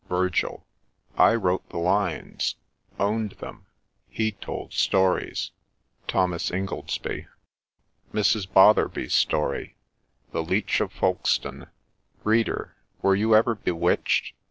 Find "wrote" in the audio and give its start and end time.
1.35-1.69